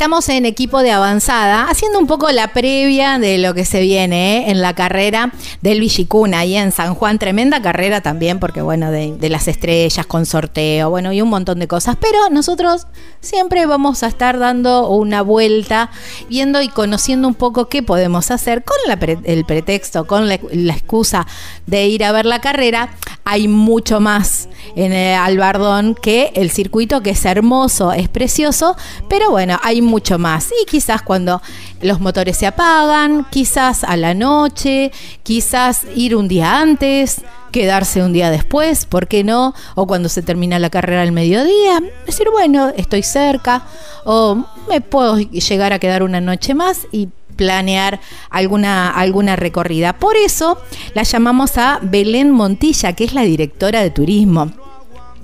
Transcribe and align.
Estamos 0.00 0.30
en 0.30 0.46
equipo 0.46 0.82
de 0.82 0.92
avanzada, 0.92 1.68
haciendo 1.68 1.98
un 1.98 2.06
poco 2.06 2.30
la 2.30 2.54
previa 2.54 3.18
de 3.18 3.36
lo 3.36 3.52
que 3.52 3.66
se 3.66 3.82
viene 3.82 4.38
¿eh? 4.38 4.50
en 4.50 4.62
la 4.62 4.74
carrera 4.74 5.30
del 5.60 5.80
Villicuna, 5.80 6.38
ahí 6.38 6.56
en 6.56 6.72
San 6.72 6.94
Juan. 6.94 7.18
Tremenda 7.18 7.60
carrera 7.60 8.00
también, 8.00 8.40
porque 8.40 8.62
bueno, 8.62 8.90
de, 8.90 9.28
las 9.28 9.46
estrellas 9.46 10.06
con 10.06 10.24
sorteo, 10.24 10.88
bueno, 10.88 11.12
y 11.12 11.20
un 11.20 11.28
montón 11.28 11.58
de 11.58 11.68
cosas. 11.68 11.98
Pero 12.00 12.30
nosotros 12.30 12.86
siempre 13.20 13.66
vamos 13.66 14.02
a 14.02 14.06
estar 14.06 14.38
dando 14.38 14.88
una 14.88 15.20
vuelta, 15.20 15.90
viendo 16.30 16.62
y 16.62 16.68
conociendo 16.68 17.28
un 17.28 17.34
poco 17.34 17.68
qué 17.68 17.82
podemos 17.82 18.30
hacer 18.30 18.64
con 18.64 18.78
la 18.86 18.98
pre, 18.98 19.18
el 19.24 19.44
pretexto, 19.44 20.06
con 20.06 20.30
la, 20.30 20.36
excusa 20.36 21.26
de 21.66 21.88
ir 21.88 22.04
a 22.04 22.12
ver 22.12 22.24
la 22.24 22.40
carrera. 22.40 22.88
Hay 23.32 23.46
mucho 23.46 24.00
más 24.00 24.48
en 24.74 24.92
el 24.92 25.14
Albardón 25.14 25.94
que 25.94 26.32
el 26.34 26.50
circuito, 26.50 27.00
que 27.00 27.10
es 27.10 27.24
hermoso, 27.24 27.92
es 27.92 28.08
precioso, 28.08 28.76
pero 29.08 29.30
bueno, 29.30 29.56
hay 29.62 29.82
mucho 29.82 30.18
más. 30.18 30.48
Y 30.60 30.66
quizás 30.66 31.02
cuando 31.02 31.40
los 31.80 32.00
motores 32.00 32.36
se 32.36 32.48
apagan, 32.48 33.24
quizás 33.30 33.84
a 33.84 33.96
la 33.96 34.14
noche, 34.14 34.90
quizás 35.22 35.86
ir 35.94 36.16
un 36.16 36.26
día 36.26 36.58
antes, 36.58 37.22
quedarse 37.52 38.02
un 38.02 38.12
día 38.12 38.32
después, 38.32 38.84
¿por 38.84 39.06
qué 39.06 39.22
no? 39.22 39.54
O 39.76 39.86
cuando 39.86 40.08
se 40.08 40.22
termina 40.22 40.58
la 40.58 40.68
carrera 40.68 41.02
al 41.02 41.12
mediodía, 41.12 41.80
decir, 42.06 42.26
bueno, 42.32 42.72
estoy 42.76 43.04
cerca, 43.04 43.62
o 44.04 44.44
me 44.68 44.80
puedo 44.80 45.18
llegar 45.18 45.72
a 45.72 45.78
quedar 45.78 46.02
una 46.02 46.20
noche 46.20 46.52
más 46.54 46.88
y 46.90 47.10
planear 47.40 48.00
alguna, 48.28 48.90
alguna 48.90 49.34
recorrida. 49.34 49.94
Por 49.94 50.14
eso 50.14 50.60
la 50.92 51.04
llamamos 51.04 51.56
a 51.56 51.78
Belén 51.80 52.30
Montilla, 52.32 52.92
que 52.92 53.04
es 53.04 53.14
la 53.14 53.22
directora 53.22 53.80
de 53.80 53.88
turismo 53.90 54.52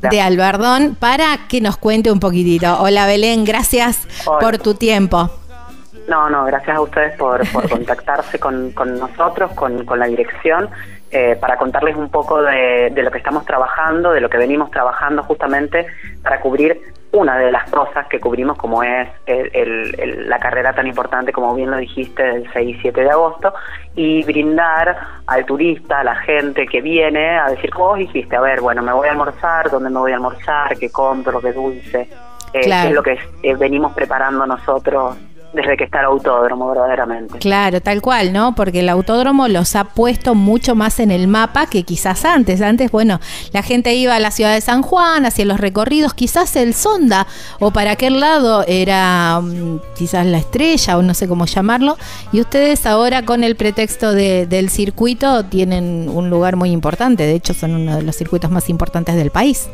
de 0.01 0.23
Albardón 0.23 0.97
para 0.99 1.47
que 1.47 1.61
nos 1.61 1.77
cuente 1.77 2.11
un 2.11 2.19
poquitito. 2.19 2.81
Hola 2.81 3.05
Belén, 3.07 3.45
gracias 3.45 4.09
Hola. 4.25 4.39
por 4.39 4.57
tu 4.57 4.73
tiempo. 4.73 5.31
No, 6.09 6.31
no, 6.31 6.47
gracias 6.47 6.75
a 6.75 6.81
ustedes 6.81 7.19
por, 7.19 7.47
por 7.51 7.69
contactarse 7.69 8.39
con, 8.39 8.71
con, 8.73 8.99
nosotros, 8.99 9.53
con, 9.53 9.85
con 9.85 9.99
la 9.99 10.07
dirección, 10.07 10.71
eh, 11.11 11.37
para 11.41 11.57
contarles 11.57 11.97
un 11.97 12.11
poco 12.11 12.43
de, 12.43 12.91
de, 12.93 13.03
lo 13.03 13.11
que 13.11 13.19
estamos 13.19 13.45
trabajando, 13.45 14.13
de 14.13 14.21
lo 14.21 14.29
que 14.29 14.39
venimos 14.39 14.71
trabajando 14.71 15.23
justamente 15.23 15.87
para 16.23 16.41
cubrir 16.41 16.81
una 17.13 17.39
de 17.39 17.51
las 17.51 17.71
cosas 17.71 18.07
que 18.09 18.21
cubrimos 18.21 18.59
como 18.59 18.83
es 18.83 19.09
el, 19.27 19.51
el, 19.55 20.01
el, 20.01 20.29
la 20.29 20.39
carrera 20.39 20.73
tan 20.75 20.87
importante, 20.87 21.33
como 21.33 21.55
bien 21.55 21.71
lo 21.71 21.77
dijiste, 21.79 22.23
del 22.23 22.53
6 22.53 22.77
y 22.77 22.81
7 22.81 23.01
de 23.01 23.11
agosto, 23.11 23.55
y 23.95 24.23
brindar 24.25 24.97
al 25.27 25.47
turista, 25.47 26.01
a 26.01 26.05
la 26.05 26.17
gente 26.17 26.67
que 26.67 26.81
viene 26.81 27.39
a 27.39 27.49
decir, 27.49 27.71
vos 27.75 27.99
dijiste, 27.99 28.37
a 28.37 28.41
ver, 28.41 28.61
bueno, 28.61 28.83
me 28.83 28.93
voy 28.93 29.09
a 29.09 29.13
almorzar, 29.13 29.71
dónde 29.71 29.91
me 29.91 29.99
voy 29.99 30.13
a 30.13 30.17
almorzar, 30.17 30.77
qué 30.77 30.91
compro, 30.91 31.41
qué 31.41 31.53
dulce, 31.53 32.09
eh, 32.53 32.61
claro. 32.63 32.83
qué 32.83 32.89
es 32.89 32.95
lo 32.95 33.03
que 33.03 33.49
eh, 33.49 33.55
venimos 33.55 33.95
preparando 33.95 34.47
nosotros 34.47 35.17
desde 35.57 35.77
que 35.77 35.85
está 35.85 36.01
el 36.01 36.07
autódromo, 36.07 36.69
verdaderamente. 36.69 37.39
Claro, 37.39 37.81
tal 37.81 38.03
cual, 38.03 38.33
¿no? 38.33 38.55
Porque 38.55 38.81
el 38.81 38.89
autódromo 38.91 39.49
los 39.49 39.75
ha 39.75 39.85
puesto 39.85 40.35
mucho 40.35 40.75
más 40.75 41.01
en 41.01 41.11
el 41.11 41.29
mapa 41.29 41.67
que 41.67 41.83
quizás 41.83 42.25
antes. 42.27 42.61
Antes, 42.61 42.91
bueno, 42.91 43.21
la 43.53 43.63
gente 43.63 43.95
iba 43.95 44.15
a 44.15 44.21
la 44.21 44.31
ciudad 44.31 44.53
de 44.53 44.61
San 44.61 44.83
Juan, 44.83 45.25
hacia 45.25 45.47
los 45.47 45.59
recorridos, 45.59 46.13
quizás 46.13 46.55
el 46.57 46.75
Sonda 46.75 47.27
o 47.59 47.71
para 47.71 47.93
aquel 47.93 48.21
lado 48.21 48.65
era 48.69 49.39
um, 49.39 49.81
quizás 49.97 50.27
la 50.27 50.39
estrella 50.39 50.99
o 50.99 51.03
no 51.03 51.15
sé 51.15 51.27
cómo 51.27 51.47
llamarlo. 51.47 51.97
Y 52.33 52.41
ustedes 52.41 52.85
ahora 52.85 53.25
con 53.25 53.43
el 53.43 53.57
pretexto 53.57 54.13
de, 54.13 54.47
del 54.47 54.69
circuito 54.69 55.47
tienen 55.47 56.11
un 56.13 56.29
lugar 56.29 56.57
muy 56.57 56.71
importante. 56.71 57.23
De 57.23 57.35
hecho, 57.35 57.55
son 57.55 57.75
uno 57.75 57.97
de 57.97 58.03
los 58.03 58.15
circuitos 58.15 58.51
más 58.51 58.69
importantes 58.69 59.17
del 59.17 59.31
país. 59.31 59.71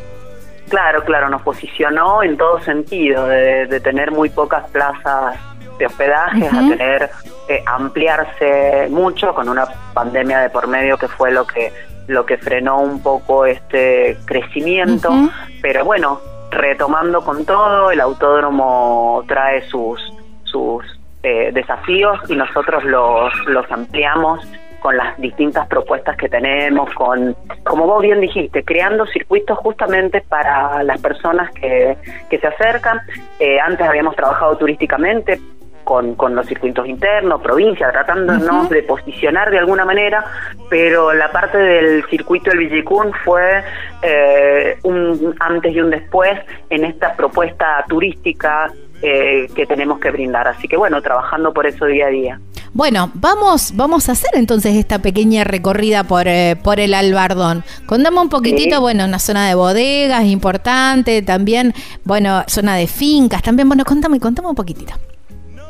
Claro, 0.68 1.04
claro, 1.04 1.28
nos 1.28 1.42
posicionó 1.42 2.22
en 2.22 2.36
todo 2.36 2.60
sentido, 2.60 3.26
de, 3.26 3.66
de 3.66 3.80
tener 3.80 4.12
muy 4.12 4.30
pocas 4.30 4.70
plazas 4.70 5.36
de 5.78 5.86
hospedajes, 5.86 6.52
uh 6.52 6.56
-huh. 6.56 6.66
a 6.66 6.76
tener 6.76 7.10
eh, 7.48 7.62
ampliarse 7.66 8.88
mucho 8.90 9.34
con 9.34 9.48
una 9.48 9.66
pandemia 9.94 10.40
de 10.40 10.50
por 10.50 10.66
medio 10.68 10.96
que 10.98 11.08
fue 11.08 11.30
lo 11.30 11.46
que 11.46 11.72
lo 12.08 12.26
que 12.26 12.36
frenó 12.36 12.80
un 12.80 13.00
poco 13.00 13.46
este 13.46 14.18
crecimiento, 14.24 15.10
uh 15.10 15.14
-huh. 15.14 15.60
pero 15.62 15.84
bueno, 15.84 16.20
retomando 16.50 17.22
con 17.22 17.44
todo, 17.44 17.90
el 17.90 18.00
autódromo 18.00 19.24
trae 19.28 19.62
sus 19.68 20.00
sus 20.44 20.84
eh, 21.22 21.50
desafíos 21.52 22.18
y 22.28 22.34
nosotros 22.34 22.84
los 22.84 23.32
los 23.46 23.70
ampliamos 23.70 24.40
con 24.82 24.96
las 24.96 25.16
distintas 25.18 25.66
propuestas 25.68 26.16
que 26.16 26.28
tenemos, 26.28 26.92
con, 26.94 27.36
como 27.62 27.86
vos 27.86 28.02
bien 28.02 28.20
dijiste, 28.20 28.64
creando 28.64 29.06
circuitos 29.06 29.56
justamente 29.58 30.22
para 30.28 30.82
las 30.82 31.00
personas 31.00 31.52
que, 31.52 31.96
que 32.28 32.38
se 32.38 32.46
acercan. 32.48 33.00
Eh, 33.38 33.60
antes 33.60 33.86
habíamos 33.86 34.16
trabajado 34.16 34.58
turísticamente, 34.58 35.40
con, 35.84 36.14
con, 36.14 36.34
los 36.34 36.46
circuitos 36.46 36.86
internos, 36.86 37.40
provincia, 37.42 37.90
tratándonos 37.90 38.42
uh 38.42 38.68
-huh. 38.68 38.68
de 38.68 38.82
posicionar 38.84 39.50
de 39.50 39.58
alguna 39.58 39.84
manera, 39.84 40.24
pero 40.70 41.12
la 41.12 41.30
parte 41.30 41.58
del 41.58 42.04
circuito 42.08 42.50
del 42.50 42.60
Villicún 42.60 43.12
fue 43.24 43.64
eh, 44.02 44.76
un 44.84 45.34
antes 45.40 45.74
y 45.74 45.80
un 45.80 45.90
después 45.90 46.38
en 46.70 46.84
esta 46.84 47.14
propuesta 47.14 47.84
turística 47.88 48.70
eh, 49.02 49.48
que 49.54 49.66
tenemos 49.66 49.98
que 49.98 50.10
brindar. 50.10 50.48
Así 50.48 50.68
que 50.68 50.76
bueno, 50.76 51.02
trabajando 51.02 51.52
por 51.52 51.66
eso 51.66 51.86
día 51.86 52.06
a 52.06 52.10
día. 52.10 52.40
Bueno, 52.74 53.10
vamos, 53.14 53.72
vamos 53.76 54.08
a 54.08 54.12
hacer 54.12 54.30
entonces 54.32 54.76
esta 54.76 55.00
pequeña 55.00 55.44
recorrida 55.44 56.04
por, 56.04 56.26
eh, 56.26 56.56
por 56.62 56.80
el 56.80 56.94
Albardón. 56.94 57.64
Contame 57.84 58.20
un 58.20 58.30
poquitito, 58.30 58.76
sí. 58.76 58.80
bueno, 58.80 59.04
una 59.04 59.18
zona 59.18 59.46
de 59.46 59.54
bodegas 59.54 60.24
importante, 60.24 61.20
también, 61.20 61.74
bueno, 62.04 62.44
zona 62.46 62.76
de 62.76 62.86
fincas, 62.86 63.42
también, 63.42 63.68
bueno, 63.68 63.84
contame, 63.84 64.18
contame 64.20 64.48
un 64.48 64.54
poquitito. 64.54 64.94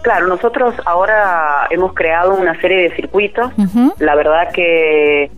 Claro, 0.02 0.28
nosotros 0.28 0.74
ahora 0.84 1.66
hemos 1.70 1.92
creado 1.92 2.34
una 2.34 2.60
serie 2.60 2.82
de 2.82 2.96
circuitos. 2.96 3.52
Uh 3.56 3.62
-huh. 3.62 3.94
La 3.98 4.14
verdad 4.14 4.52
que 4.52 5.30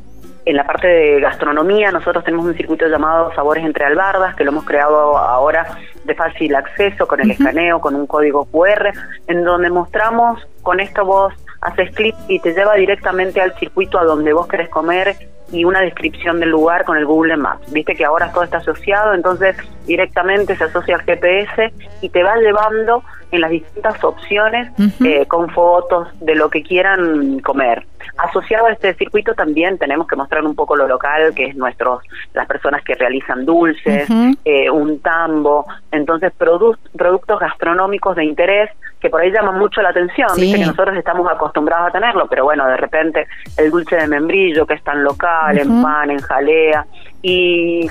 en 0.47 0.57
la 0.57 0.67
parte 0.67 0.87
de 0.87 1.21
gastronomía 1.21 1.91
nosotros 1.91 2.25
tenemos 2.25 2.47
un 2.47 2.55
circuito 2.55 2.87
llamado 2.87 3.33
Sabores 3.35 3.65
entre 3.65 3.85
Albardas, 3.85 4.35
que 4.37 4.45
lo 4.45 4.51
hemos 4.51 4.65
creado 4.65 5.17
ahora 5.17 5.67
de 6.05 6.15
fácil 6.15 6.55
acceso, 6.55 7.07
con 7.07 7.21
el 7.21 7.27
uh 7.27 7.31
-huh. 7.31 7.35
escaneo, 7.35 7.81
con 7.81 7.95
un 7.95 8.07
código 8.07 8.45
QR, 8.47 8.93
en 9.27 9.45
donde 9.45 9.71
mostramos, 9.71 10.47
con 10.63 10.81
esto 10.81 11.05
vos 11.05 11.33
haces 11.61 11.95
clic 11.95 12.15
y 12.29 12.41
te 12.41 12.53
lleva 12.53 12.75
directamente 12.75 13.41
al 13.41 13.55
circuito 13.55 13.99
a 13.99 14.05
donde 14.05 14.33
vos 14.35 14.47
querés 14.47 14.69
comer 14.69 15.17
y 15.53 15.65
una 15.65 15.81
descripción 15.81 16.41
del 16.41 16.51
lugar 16.51 16.85
con 16.85 16.97
el 16.97 17.07
Google 17.07 17.37
Maps. 17.37 17.73
Viste 17.73 17.95
que 17.95 18.05
ahora 18.05 18.33
todo 18.33 18.45
está 18.45 18.59
asociado, 18.59 19.15
entonces 19.15 19.57
directamente 19.87 20.57
se 20.57 20.65
asocia 20.65 20.97
al 20.97 21.03
GPS 21.03 21.73
y 22.01 22.09
te 22.09 22.23
va 22.23 22.37
llevando 22.37 23.03
en 23.31 23.41
las 23.41 23.51
distintas 23.51 24.03
opciones 24.05 24.71
uh 24.79 24.83
-huh. 24.83 25.07
eh, 25.07 25.27
con 25.27 25.51
fotos 25.51 26.09
de 26.21 26.35
lo 26.35 26.49
que 26.49 26.63
quieran 26.63 27.41
comer. 27.41 27.85
Asociado 28.19 28.67
a 28.67 28.73
este 28.73 28.95
circuito 28.95 29.35
también 29.35 29.77
tenemos 29.79 30.07
que 30.07 30.15
mostrar 30.15 30.45
un 30.45 30.55
poco 30.55 30.77
lo 30.77 30.87
local, 30.87 31.35
que 31.35 31.47
es 31.47 31.57
nuestros 31.57 32.03
las 32.33 32.47
personas 32.47 32.83
que 32.85 32.95
realizan 32.95 33.45
dulces, 33.45 34.09
uh 34.09 34.13
-huh. 34.13 34.39
eh, 34.45 34.71
un 34.71 35.01
tambo, 35.01 35.67
entonces 35.91 36.33
produ 36.39 36.77
productos 36.97 37.41
gastronómicos 37.41 38.15
de 38.17 38.25
interés 38.25 38.71
que 39.05 39.11
por 39.11 39.21
ahí 39.21 39.31
llaman 39.31 39.59
mucho 39.59 39.83
la 39.83 39.91
atención, 39.91 40.31
sí. 40.31 40.41
viste 40.41 40.61
que 40.61 40.65
nosotros 40.65 40.97
estamos 40.97 41.31
acostumbrados 41.31 41.89
a 41.89 41.91
tenerlo, 41.93 42.27
pero 42.27 42.45
bueno, 42.45 42.67
de 42.67 42.79
repente 42.79 43.27
el 43.59 43.71
dulce 43.71 43.97
de 43.97 44.07
membrillo 44.07 44.65
que 44.65 44.73
es 44.73 44.83
tan 44.83 45.05
local, 45.05 45.34
uh 45.53 45.57
-huh. 45.57 45.61
en 45.61 45.83
pan, 45.83 46.11
en 46.11 46.19
jalea, 46.21 46.87
y 47.23 47.89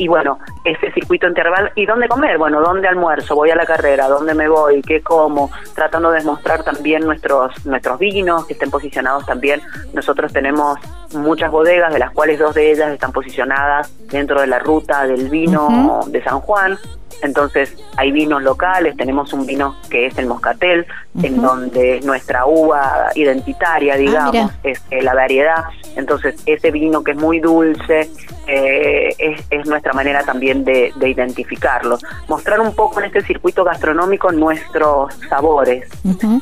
y 0.00 0.08
bueno, 0.08 0.38
ese 0.64 0.90
circuito 0.92 1.26
interval, 1.26 1.72
¿y 1.74 1.84
dónde 1.84 2.08
comer? 2.08 2.38
Bueno, 2.38 2.62
¿dónde 2.62 2.88
almuerzo? 2.88 3.34
¿Voy 3.34 3.50
a 3.50 3.54
la 3.54 3.66
carrera? 3.66 4.08
¿Dónde 4.08 4.32
me 4.32 4.48
voy? 4.48 4.80
¿Qué 4.80 5.02
como? 5.02 5.50
Tratando 5.74 6.10
de 6.10 6.22
mostrar 6.24 6.64
también 6.64 7.04
nuestros, 7.04 7.66
nuestros 7.66 7.98
vinos 7.98 8.46
que 8.46 8.54
estén 8.54 8.70
posicionados 8.70 9.26
también. 9.26 9.60
Nosotros 9.92 10.32
tenemos 10.32 10.78
muchas 11.12 11.50
bodegas, 11.50 11.92
de 11.92 11.98
las 11.98 12.12
cuales 12.12 12.38
dos 12.38 12.54
de 12.54 12.72
ellas 12.72 12.90
están 12.92 13.12
posicionadas 13.12 13.94
dentro 14.08 14.40
de 14.40 14.46
la 14.46 14.58
ruta 14.58 15.06
del 15.06 15.28
vino 15.28 16.00
de 16.06 16.24
San 16.24 16.40
Juan. 16.40 16.78
Entonces 17.22 17.76
hay 17.96 18.12
vinos 18.12 18.42
locales, 18.42 18.96
tenemos 18.96 19.32
un 19.32 19.46
vino 19.46 19.76
que 19.90 20.06
es 20.06 20.18
el 20.18 20.26
moscatel, 20.26 20.86
en 21.22 21.42
donde 21.42 22.00
nuestra 22.02 22.46
uva 22.46 23.10
identitaria, 23.14 23.94
ah, 23.94 23.96
digamos, 23.96 24.50
es 24.62 24.82
eh, 24.90 25.02
la 25.02 25.14
variedad. 25.14 25.64
Entonces 25.96 26.40
ese 26.46 26.70
vino 26.70 27.02
que 27.02 27.12
es 27.12 27.16
muy 27.16 27.40
dulce 27.40 28.08
eh, 28.46 29.14
es, 29.50 29.66
nuestra 29.66 29.92
manera 29.92 30.22
también 30.24 30.64
de, 30.64 30.92
identificarlo. 31.00 31.98
Mostrar 32.28 32.60
un 32.60 32.74
poco 32.74 33.00
en 33.00 33.06
este 33.06 33.22
circuito 33.22 33.64
gastronómico 33.64 34.32
nuestros 34.32 35.14
sabores. 35.28 35.88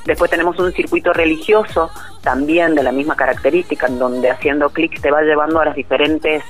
Después 0.05 0.31
tenemos 0.31 0.59
un 0.59 0.73
circuito 0.73 1.13
religioso 1.13 1.91
también 2.23 2.75
de 2.75 2.83
la 2.83 2.93
misma 2.93 3.17
característica, 3.17 3.87
en 3.87 3.99
donde 3.99 4.31
haciendo 4.31 4.71
clic 4.71 5.01
te 5.01 5.11
va 5.11 5.23
llevando 5.23 5.61
a 5.61 5.67
las 5.67 5.75
diferentes 5.75 6.43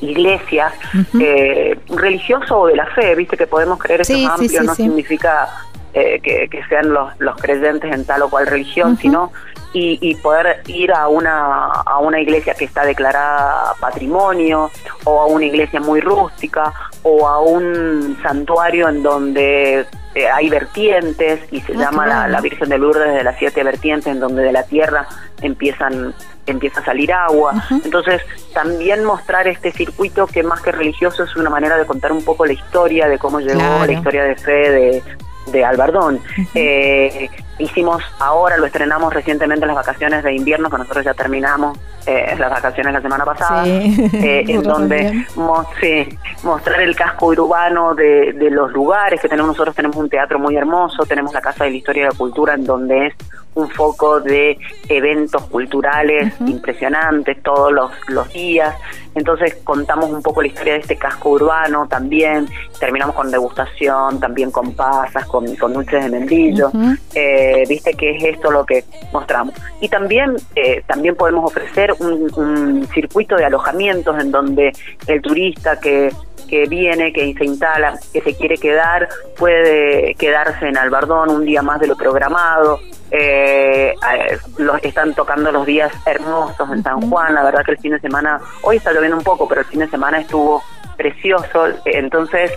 iglesias, 0.00 0.72
eh, 1.20 1.78
religioso 1.88 2.60
o 2.60 2.66
de 2.66 2.76
la 2.76 2.86
fe, 2.86 3.14
viste 3.14 3.36
que 3.36 3.46
podemos 3.46 3.78
creer 3.78 4.02
eso 4.02 4.14
amplio, 4.28 4.62
no 4.62 4.74
significa 4.74 5.48
eh, 5.94 6.20
que, 6.20 6.62
sean 6.68 6.92
los, 6.92 7.18
los 7.18 7.36
creyentes 7.36 7.92
en 7.92 8.04
tal 8.04 8.22
o 8.22 8.30
cual 8.30 8.46
religión, 8.46 8.96
sino 8.96 9.32
y, 9.72 10.14
poder 10.16 10.62
ir 10.66 10.92
a 10.92 11.08
una, 11.08 11.66
a 11.66 11.98
una 11.98 12.20
iglesia 12.20 12.54
que 12.54 12.64
está 12.64 12.84
declarada 12.84 13.74
patrimonio 13.80 14.70
o 15.04 15.20
a 15.20 15.26
una 15.26 15.44
iglesia 15.44 15.80
muy 15.80 16.00
rústica 16.00 16.72
o 17.02 17.28
a 17.28 17.40
un 17.40 18.18
santuario 18.22 18.88
en 18.88 19.02
donde 19.02 19.86
eh, 20.14 20.28
hay 20.28 20.48
vertientes 20.48 21.40
y 21.50 21.60
se 21.60 21.74
ah, 21.74 21.76
llama 21.76 22.06
la, 22.06 22.28
la, 22.28 22.40
Virgen 22.40 22.68
de 22.68 22.78
Lourdes 22.78 23.14
de 23.14 23.24
las 23.24 23.38
siete 23.38 23.62
vertientes 23.62 24.06
en 24.06 24.20
donde 24.20 24.42
de 24.42 24.52
la 24.52 24.64
tierra 24.64 25.06
empiezan 25.42 26.14
empieza 26.50 26.80
a 26.80 26.84
salir 26.84 27.12
agua. 27.12 27.54
Entonces, 27.84 28.22
también 28.52 29.04
mostrar 29.04 29.46
este 29.48 29.72
circuito 29.72 30.26
que 30.26 30.42
más 30.42 30.60
que 30.60 30.72
religioso 30.72 31.24
es 31.24 31.36
una 31.36 31.50
manera 31.50 31.76
de 31.76 31.86
contar 31.86 32.12
un 32.12 32.24
poco 32.24 32.46
la 32.46 32.52
historia 32.52 33.08
de 33.08 33.18
cómo 33.18 33.40
llegó, 33.40 33.86
la 33.86 33.92
historia 33.92 34.24
de 34.24 34.36
fe 34.36 34.70
de, 34.70 35.02
de 35.50 35.64
Albardón. 35.64 36.20
eh, 36.54 37.28
hicimos 37.58 38.02
ahora, 38.20 38.56
lo 38.56 38.66
estrenamos 38.66 39.12
recientemente 39.12 39.64
en 39.64 39.68
las 39.68 39.76
vacaciones 39.76 40.22
de 40.22 40.34
invierno, 40.34 40.70
que 40.70 40.78
nosotros 40.78 41.04
ya 41.04 41.14
terminamos 41.14 41.78
eh, 42.06 42.34
las 42.38 42.50
vacaciones 42.50 42.92
la 42.92 43.02
semana 43.02 43.24
pasada, 43.24 43.66
eh, 43.66 44.44
en 44.48 44.62
donde 44.62 45.26
mostrar 45.36 46.80
el 46.80 46.96
casco 46.96 47.26
urbano 47.26 47.94
de, 47.94 48.32
de, 48.32 48.50
los 48.50 48.72
lugares 48.72 49.20
que 49.20 49.28
tenemos. 49.28 49.48
Nosotros 49.48 49.74
tenemos 49.74 49.96
un 49.96 50.08
teatro 50.08 50.38
muy 50.38 50.56
hermoso, 50.56 51.04
tenemos 51.04 51.32
la 51.32 51.40
Casa 51.40 51.64
de 51.64 51.70
la 51.70 51.76
Historia 51.76 52.02
y 52.02 52.06
la 52.06 52.16
Cultura, 52.16 52.54
en 52.54 52.64
donde 52.64 53.08
es 53.08 53.14
un 53.54 53.68
foco 53.70 54.20
de 54.20 54.58
eventos 54.88 55.42
culturales 55.46 56.32
impresionantes 56.46 57.42
todos 57.42 57.72
los, 57.72 57.90
los 58.08 58.32
días. 58.32 58.74
Entonces 59.14 59.56
contamos 59.64 60.10
un 60.10 60.22
poco 60.22 60.42
la 60.42 60.48
historia 60.48 60.74
de 60.74 60.80
este 60.80 60.96
casco 60.96 61.30
urbano 61.30 61.88
también, 61.88 62.48
terminamos 62.78 63.16
con 63.16 63.30
degustación, 63.30 64.20
también 64.20 64.50
con 64.50 64.74
pasas, 64.74 65.26
con, 65.26 65.56
con 65.56 65.72
dulces 65.72 66.04
de 66.04 66.10
membrillo. 66.10 66.70
Eh, 67.14 67.64
viste 67.68 67.94
que 67.94 68.16
es 68.16 68.24
esto 68.24 68.50
lo 68.50 68.64
que 68.64 68.84
mostramos. 69.12 69.54
Y 69.80 69.88
también, 69.88 70.36
eh, 70.54 70.82
también 70.86 71.16
podemos 71.16 71.44
ofrecer 71.44 71.94
un, 71.98 72.30
un 72.36 72.86
circuito 72.94 73.36
de 73.36 73.46
alojamientos 73.46 74.18
en 74.20 74.30
donde 74.30 74.72
el 75.06 75.20
turista 75.20 75.80
que 75.80 76.12
que 76.48 76.66
viene, 76.66 77.12
que 77.12 77.34
se 77.34 77.44
instala, 77.44 77.98
que 78.12 78.20
se 78.22 78.34
quiere 78.34 78.56
quedar, 78.56 79.08
puede 79.36 80.14
quedarse 80.14 80.66
en 80.66 80.76
Albardón 80.76 81.30
un 81.30 81.44
día 81.44 81.62
más 81.62 81.78
de 81.78 81.86
lo 81.86 81.96
programado, 81.96 82.80
eh, 83.10 83.94
los, 84.58 84.82
están 84.82 85.14
tocando 85.14 85.50
los 85.50 85.66
días 85.66 85.92
hermosos 86.06 86.70
en 86.70 86.82
San 86.82 87.08
Juan, 87.08 87.34
la 87.34 87.42
verdad 87.42 87.64
que 87.64 87.72
el 87.72 87.78
fin 87.78 87.92
de 87.92 88.00
semana, 88.00 88.40
hoy 88.62 88.76
está 88.76 88.92
lloviendo 88.92 89.16
un 89.16 89.24
poco, 89.24 89.48
pero 89.48 89.62
el 89.62 89.66
fin 89.66 89.80
de 89.80 89.88
semana 89.88 90.20
estuvo 90.20 90.62
precioso, 90.96 91.66
entonces 91.84 92.52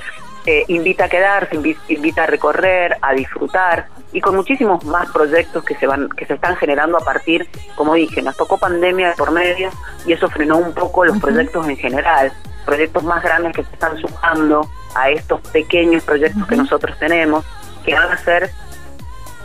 eh, 0.46 0.66
invita 0.68 1.06
a 1.06 1.10
quedarse, 1.10 1.56
invita 1.88 2.24
a 2.24 2.26
recorrer, 2.26 2.98
a 3.02 3.14
disfrutar 3.14 3.88
y 4.12 4.20
con 4.20 4.36
muchísimos 4.36 4.84
más 4.86 5.10
proyectos 5.12 5.64
que 5.64 5.76
se 5.76 5.86
van, 5.86 6.10
que 6.10 6.26
se 6.26 6.34
están 6.34 6.56
generando 6.58 6.98
a 6.98 7.02
partir, 7.02 7.48
como 7.76 7.94
dije, 7.94 8.22
nos 8.22 8.36
tocó 8.36 8.58
pandemia 8.58 9.14
por 9.18 9.32
medio 9.32 9.70
y 10.06 10.14
eso 10.14 10.30
frenó 10.30 10.58
un 10.58 10.74
poco 10.74 11.06
los 11.06 11.20
proyectos 11.20 11.68
en 11.68 11.78
general, 11.78 12.34
proyectos 12.66 13.04
más 13.04 13.24
grandes 13.24 13.56
que 13.56 13.64
se 13.64 13.74
están 13.74 13.98
sumando 14.00 14.68
a 14.96 15.12
estos 15.12 15.40
pequeños 15.50 16.04
proyectos 16.04 16.48
que 16.48 16.56
nosotros 16.56 16.98
tenemos, 16.98 17.46
que 17.86 17.94
van 17.94 18.12
a 18.12 18.18
ser 18.18 18.50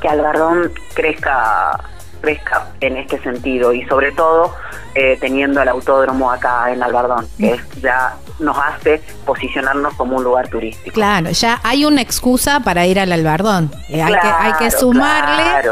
que 0.01 0.09
Albardón 0.09 0.73
crezca 0.95 1.79
crezca 2.21 2.69
en 2.81 2.97
este 2.97 3.23
sentido 3.23 3.73
y 3.73 3.87
sobre 3.87 4.11
todo 4.13 4.55
eh, 4.95 5.17
teniendo 5.21 5.61
el 5.61 5.69
autódromo 5.69 6.31
acá 6.31 6.73
en 6.73 6.83
Albardón, 6.83 7.29
que 7.39 7.61
ya 7.81 8.17
nos 8.39 8.57
hace 8.59 9.03
posicionarnos 9.25 9.95
como 9.95 10.17
un 10.17 10.25
lugar 10.25 10.49
turístico. 10.49 10.95
Claro, 10.95 11.31
ya 11.31 11.61
hay 11.63 11.85
una 11.85 12.01
excusa 12.01 12.61
para 12.61 12.87
ir 12.87 12.99
al 12.99 13.13
Albardón. 13.13 13.71
Eh, 13.89 14.03
hay, 14.03 14.15
que, 14.15 14.27
hay 14.27 14.53
que 14.55 14.71
sumarle 14.71 15.71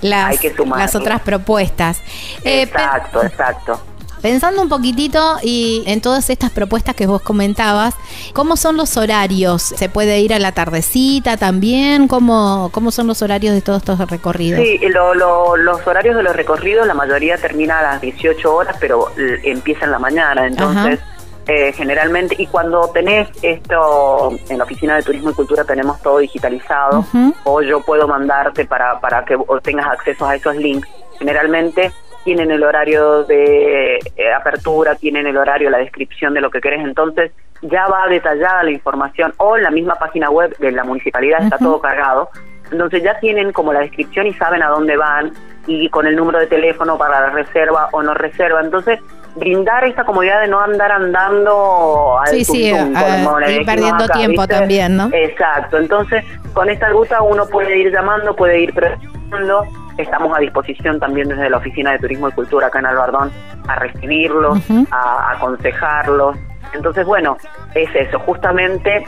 las, 0.00 0.36
las 0.66 0.94
otras 0.94 1.20
propuestas. 1.20 2.00
Eh, 2.44 2.62
exacto, 2.62 3.24
exacto. 3.24 3.80
Pensando 4.22 4.60
un 4.60 4.68
poquitito 4.68 5.38
y 5.42 5.82
en 5.86 6.00
todas 6.00 6.28
estas 6.28 6.50
propuestas 6.50 6.94
que 6.94 7.06
vos 7.06 7.22
comentabas, 7.22 7.94
¿cómo 8.34 8.56
son 8.56 8.76
los 8.76 8.96
horarios? 8.96 9.62
¿Se 9.62 9.88
puede 9.88 10.20
ir 10.20 10.34
a 10.34 10.38
la 10.38 10.52
tardecita 10.52 11.38
también? 11.38 12.06
¿Cómo, 12.06 12.70
cómo 12.72 12.90
son 12.90 13.06
los 13.06 13.22
horarios 13.22 13.54
de 13.54 13.62
todos 13.62 13.78
estos 13.78 14.10
recorridos? 14.10 14.60
Sí, 14.60 14.78
los 14.88 15.86
horarios 15.86 16.16
de 16.16 16.22
los 16.22 16.36
recorridos, 16.36 16.86
la 16.86 16.94
mayoría 16.94 17.38
termina 17.38 17.78
a 17.78 17.82
las 17.82 18.00
18 18.00 18.54
horas, 18.54 18.76
pero 18.78 19.06
empieza 19.16 19.86
en 19.86 19.92
la 19.92 19.98
mañana, 19.98 20.46
entonces... 20.46 21.00
Eh, 21.46 21.72
generalmente, 21.72 22.36
y 22.38 22.46
cuando 22.46 22.90
tenés 22.90 23.28
esto, 23.42 24.30
en 24.48 24.58
la 24.58 24.62
Oficina 24.62 24.94
de 24.94 25.02
Turismo 25.02 25.30
y 25.30 25.34
Cultura 25.34 25.64
tenemos 25.64 26.00
todo 26.00 26.18
digitalizado, 26.18 27.04
o 27.42 27.62
yo 27.62 27.80
puedo 27.80 28.06
mandarte 28.06 28.66
para, 28.66 29.00
para 29.00 29.24
que 29.24 29.36
tengas 29.62 29.86
acceso 29.88 30.26
a 30.26 30.36
esos 30.36 30.54
links. 30.54 30.86
Generalmente 31.18 31.90
tienen 32.24 32.50
el 32.50 32.62
horario 32.62 33.24
de 33.24 33.98
eh, 34.16 34.32
apertura, 34.32 34.94
tienen 34.94 35.26
el 35.26 35.36
horario, 35.36 35.70
la 35.70 35.78
descripción 35.78 36.34
de 36.34 36.40
lo 36.40 36.50
que 36.50 36.60
querés, 36.60 36.84
entonces 36.84 37.32
ya 37.62 37.86
va 37.88 38.06
detallada 38.08 38.62
la 38.62 38.70
información 38.70 39.34
o 39.36 39.56
en 39.56 39.64
la 39.64 39.70
misma 39.70 39.94
página 39.96 40.30
web 40.30 40.56
de 40.58 40.72
la 40.72 40.84
municipalidad 40.84 41.42
está 41.42 41.58
todo 41.58 41.80
cargado, 41.80 42.30
entonces 42.70 43.02
ya 43.02 43.18
tienen 43.20 43.52
como 43.52 43.72
la 43.72 43.80
descripción 43.80 44.26
y 44.26 44.34
saben 44.34 44.62
a 44.62 44.68
dónde 44.68 44.96
van 44.96 45.32
y 45.66 45.88
con 45.90 46.06
el 46.06 46.16
número 46.16 46.38
de 46.38 46.46
teléfono 46.46 46.96
para 46.96 47.20
la 47.20 47.30
reserva 47.30 47.88
o 47.92 48.02
no 48.02 48.14
reserva, 48.14 48.60
entonces 48.60 48.98
brindar 49.36 49.84
esta 49.84 50.04
comodidad 50.04 50.40
de 50.40 50.48
no 50.48 50.60
andar 50.60 50.90
andando 50.90 52.18
al 52.18 52.28
sí, 52.28 52.44
sí, 52.44 52.72
y 52.72 53.64
perdiendo 53.64 54.08
tiempo 54.08 54.46
también, 54.46 54.96
¿no? 54.96 55.08
Exacto, 55.12 55.78
entonces 55.78 56.24
con 56.52 56.68
esta 56.68 56.88
ruta 56.88 57.22
uno 57.22 57.46
puede 57.46 57.78
ir 57.78 57.92
llamando, 57.92 58.34
puede 58.34 58.60
ir 58.60 58.74
preguntando 58.74 59.66
Estamos 60.00 60.36
a 60.36 60.40
disposición 60.40 60.98
también 60.98 61.28
desde 61.28 61.50
la 61.50 61.58
Oficina 61.58 61.92
de 61.92 61.98
Turismo 61.98 62.28
y 62.28 62.32
Cultura 62.32 62.68
acá 62.68 62.78
en 62.78 62.86
Albardón 62.86 63.30
a 63.68 63.74
recibirlos, 63.76 64.58
a, 64.90 65.32
aconsejarlos. 65.32 66.36
Entonces, 66.72 67.04
bueno, 67.04 67.36
es 67.74 67.88
eso, 67.94 68.18
justamente 68.20 69.06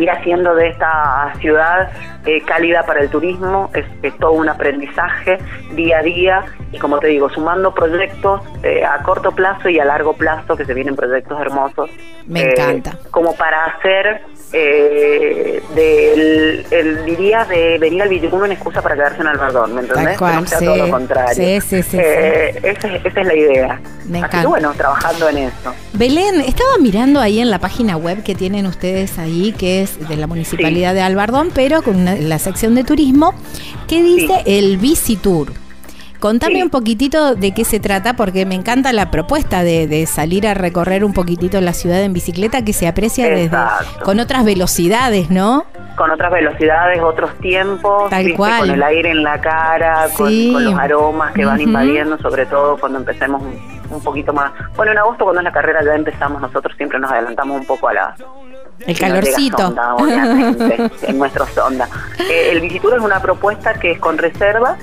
ir 0.00 0.10
haciendo 0.10 0.54
de 0.54 0.68
esta 0.68 1.32
ciudad 1.40 1.90
eh, 2.26 2.42
cálida 2.46 2.82
para 2.84 3.00
el 3.00 3.08
turismo, 3.08 3.70
es, 3.74 3.86
todo 4.18 4.32
un 4.32 4.48
aprendizaje 4.48 5.38
día 5.74 5.98
a 5.98 6.02
día 6.02 6.44
y 6.72 6.78
como 6.78 6.98
te 6.98 7.08
digo, 7.08 7.28
sumando 7.30 7.74
proyectos 7.74 8.42
eh, 8.62 8.84
a 8.84 9.02
corto 9.02 9.32
plazo 9.32 9.68
y 9.68 9.78
a 9.78 9.84
largo 9.84 10.12
plazo, 10.12 10.56
que 10.56 10.64
se 10.64 10.74
vienen 10.74 10.94
proyectos 10.94 11.40
hermosos. 11.40 11.90
Me 12.26 12.42
encanta. 12.42 12.90
Eh, 12.90 13.08
como 13.10 13.34
para 13.34 13.64
hacer 13.66 14.22
eh, 14.52 15.62
del, 15.74 16.66
el, 16.70 17.04
diría 17.04 17.44
de 17.44 17.78
venir 17.78 18.02
al 18.02 18.08
Villucuno 18.08 18.44
una 18.44 18.54
excusa 18.54 18.82
para 18.82 18.96
quedarse 18.96 19.20
en 19.20 19.28
Albardón, 19.28 19.74
¿me 19.74 19.80
entendés? 19.82 20.20
no 20.20 20.46
sea 20.46 20.58
todo 20.58 20.76
lo 20.76 20.90
contrario. 20.90 21.34
Sí, 21.34 21.60
sí, 21.60 21.82
sí, 21.82 21.96
eh, 22.00 22.58
esa, 22.62 22.88
es 22.88 23.26
la 23.26 23.34
idea. 23.34 23.80
Me 24.06 24.22
Así 24.22 24.38
que 24.40 24.46
bueno, 24.46 24.72
trabajando 24.74 25.28
en 25.28 25.38
eso. 25.38 25.72
Belén, 25.92 26.40
estaba 26.40 26.70
mirando 26.80 27.20
ahí 27.20 27.40
en 27.40 27.50
la 27.50 27.60
página 27.60 27.96
web 27.96 28.22
que 28.24 28.34
tienen 28.34 28.66
ustedes 28.66 29.18
ahí, 29.18 29.54
que 29.56 29.82
es 29.82 29.89
de 29.98 30.16
la 30.16 30.26
Municipalidad 30.26 30.94
de 30.94 31.02
Albardón, 31.02 31.50
pero 31.54 31.82
con 31.82 32.04
la 32.04 32.38
sección 32.38 32.74
de 32.74 32.84
turismo, 32.84 33.34
que 33.88 34.02
dice 34.02 34.42
el 34.46 34.78
Visitur. 34.78 35.52
Contame 36.20 36.62
un 36.62 36.68
poquitito 36.68 37.34
de 37.34 37.52
qué 37.54 37.64
se 37.64 37.80
trata, 37.80 38.12
porque 38.12 38.44
me 38.44 38.54
encanta 38.54 38.92
la 38.92 39.10
propuesta 39.10 39.64
de, 39.64 40.06
salir 40.06 40.46
a 40.46 40.52
recorrer 40.52 41.02
un 41.02 41.14
poquitito 41.14 41.58
la 41.62 41.72
ciudad 41.72 42.02
en 42.02 42.12
bicicleta 42.12 42.62
que 42.62 42.74
se 42.74 42.86
aprecia 42.86 43.28
desde 43.28 43.56
con 44.04 44.20
otras 44.20 44.44
velocidades, 44.44 45.30
¿no? 45.30 45.64
Con 45.96 46.10
otras 46.10 46.30
velocidades, 46.30 47.00
otros 47.00 47.34
tiempos, 47.38 48.10
Tal 48.10 48.34
cual. 48.34 48.60
con 48.60 48.70
el 48.70 48.82
aire 48.82 49.10
en 49.10 49.22
la 49.22 49.40
cara, 49.40 50.08
con, 50.14 50.52
los 50.52 50.78
aromas 50.78 51.32
que 51.32 51.46
van 51.46 51.60
invadiendo, 51.60 52.18
sobre 52.18 52.44
todo 52.44 52.76
cuando 52.76 52.98
empecemos 52.98 53.42
un, 53.90 54.00
poquito 54.02 54.34
más. 54.34 54.52
Bueno, 54.76 54.92
en 54.92 54.98
agosto 54.98 55.24
cuando 55.24 55.40
es 55.40 55.44
la 55.44 55.52
carrera 55.52 55.82
ya 55.82 55.94
empezamos, 55.94 56.42
nosotros 56.42 56.76
siempre 56.76 56.98
nos 56.98 57.10
adelantamos 57.10 57.60
un 57.60 57.66
poco 57.66 57.88
a 57.88 57.94
la, 57.94 58.14
el 58.86 58.98
calorcito. 58.98 59.74
en 61.06 61.18
nuestro 61.18 61.46
sonda. 61.46 61.88
Eh, 62.18 62.50
el 62.52 62.60
Visitur 62.60 62.94
es 62.94 63.00
una 63.00 63.20
propuesta 63.20 63.74
que 63.74 63.92
es 63.92 63.98
con 63.98 64.18
reserva 64.18 64.76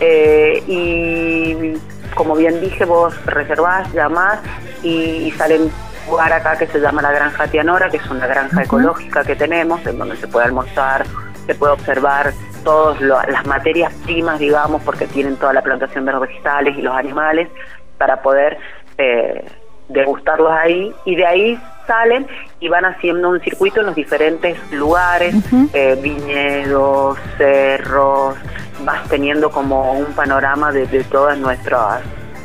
eh, 0.00 0.62
y 0.66 1.74
como 2.14 2.34
bien 2.34 2.60
dije, 2.60 2.84
vos 2.84 3.14
reservás, 3.26 3.92
llamás 3.92 4.40
y, 4.82 5.30
salen 5.32 5.62
un 5.62 5.72
lugar 6.10 6.32
acá 6.32 6.56
que 6.56 6.66
se 6.66 6.80
llama 6.80 7.02
la 7.02 7.12
Granja 7.12 7.46
Tianora, 7.46 7.88
que 7.90 7.98
es 7.98 8.10
una 8.10 8.26
granja 8.26 8.62
ecológica 8.62 9.22
que 9.24 9.36
tenemos, 9.36 9.84
en 9.86 9.98
donde 9.98 10.16
se 10.16 10.26
puede 10.26 10.46
almorzar, 10.46 11.04
se 11.46 11.54
puede 11.54 11.74
observar 11.74 12.32
todas 12.64 13.00
las 13.00 13.46
materias 13.46 13.92
primas, 14.04 14.38
digamos, 14.38 14.82
porque 14.82 15.06
tienen 15.06 15.36
toda 15.36 15.52
la 15.52 15.62
plantación 15.62 16.04
de 16.04 16.12
los 16.12 16.22
vegetales 16.22 16.76
y 16.76 16.82
los 16.82 16.94
animales, 16.94 17.48
para 17.96 18.22
poder 18.22 18.58
eh, 18.98 19.44
degustarlos 19.88 20.50
ahí. 20.50 20.92
Y 21.04 21.16
de 21.16 21.26
ahí 21.26 21.60
salen 21.90 22.28
y 22.60 22.68
van 22.68 22.84
haciendo 22.84 23.30
un 23.30 23.40
circuito 23.40 23.80
en 23.80 23.86
los 23.86 23.96
diferentes 23.96 24.56
lugares, 24.70 25.34
eh, 25.72 25.98
viñedos, 26.00 27.18
cerros, 27.36 28.36
vas 28.84 29.08
teniendo 29.08 29.50
como 29.50 29.94
un 29.94 30.06
panorama 30.14 30.70
de, 30.70 30.86
de 30.86 31.02
todas 31.02 31.36
nuestras 31.36 32.00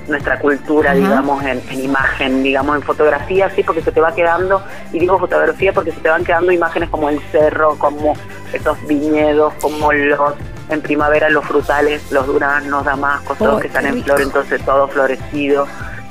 nuestra 0.08 0.38
cultura, 0.40 0.94
digamos, 0.94 1.44
en, 1.44 1.62
imagen, 1.84 2.44
digamos, 2.44 2.76
en 2.76 2.84
fotografía, 2.84 3.50
sí, 3.50 3.64
porque 3.64 3.82
se 3.82 3.92
te 3.92 4.00
va 4.00 4.14
quedando, 4.14 4.62
y 4.94 5.00
digo 5.00 5.18
fotografía 5.18 5.74
porque 5.74 5.92
se 5.92 6.00
te 6.00 6.10
van 6.10 6.24
quedando 6.24 6.52
imágenes 6.52 6.90
como 6.92 7.10
el 7.10 7.20
cerro, 7.32 7.76
como 7.80 8.14
estos 8.54 8.78
viñedos, 8.86 9.56
como 9.56 9.92
los, 9.92 10.36
en 10.70 10.82
primavera 10.82 11.28
los 11.30 11.44
frutales, 11.46 12.12
los 12.12 12.28
duranos, 12.28 12.86
damascos, 12.86 13.36
todos 13.40 13.56
oh, 13.56 13.60
que 13.60 13.66
están 13.66 13.88
en 13.88 14.04
flor, 14.04 14.22
entonces 14.22 14.64
todo 14.64 14.88
florecido. 14.88 15.66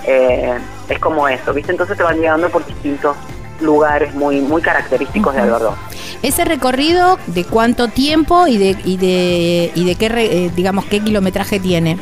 Eh, 0.07 0.59
es 0.88 0.99
como 0.99 1.29
eso, 1.29 1.53
¿viste? 1.53 1.73
Entonces 1.73 1.97
te 1.97 2.03
van 2.03 2.19
llegando 2.19 2.49
por 2.50 2.64
distintos 2.67 3.17
lugares 3.61 4.14
muy 4.14 4.41
muy 4.41 4.62
característicos 4.62 5.35
de 5.35 5.41
Albardón. 5.41 5.75
Ese 6.23 6.45
recorrido 6.45 7.19
de 7.26 7.45
cuánto 7.45 7.88
tiempo 7.88 8.47
y 8.47 8.59
de 8.59 8.76
y 8.85 8.97
de 8.97 9.73
y 9.75 9.85
de 9.85 9.95
qué 9.97 10.07
eh, 10.07 10.50
digamos 10.55 10.85
qué 10.87 11.00
kilometraje 11.00 11.61
tiene. 11.61 11.99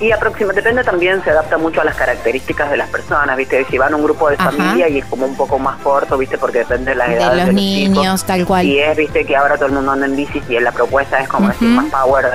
Y 0.00 0.10
aproximadamente, 0.10 0.68
depende 0.68 0.84
también, 0.84 1.22
se 1.22 1.30
adapta 1.30 1.56
mucho 1.56 1.80
a 1.80 1.84
las 1.84 1.94
características 1.94 2.68
de 2.70 2.76
las 2.76 2.88
personas, 2.88 3.36
¿viste? 3.36 3.64
Si 3.70 3.78
van 3.78 3.94
un 3.94 4.02
grupo 4.02 4.28
de 4.28 4.36
familia 4.36 4.88
y 4.88 4.98
es 4.98 5.04
como 5.04 5.24
un 5.24 5.36
poco 5.36 5.58
más 5.58 5.80
corto, 5.82 6.18
¿viste? 6.18 6.36
Porque 6.36 6.58
depende 6.58 6.90
de 6.90 6.96
la 6.96 7.06
edad 7.14 7.30
de 7.32 7.44
los, 7.44 7.54
niños, 7.54 8.24
tal 8.24 8.44
cual. 8.44 8.66
Y 8.66 8.80
es, 8.80 8.96
¿viste? 8.96 9.24
Que 9.24 9.36
ahora 9.36 9.54
todo 9.54 9.66
el 9.66 9.72
mundo 9.72 9.92
anda 9.92 10.06
en 10.06 10.16
bici 10.16 10.42
y 10.48 10.58
la 10.58 10.72
propuesta 10.72 11.20
es 11.20 11.28
como 11.28 11.48
decir 11.48 11.68
más 11.68 11.86
power. 11.86 12.26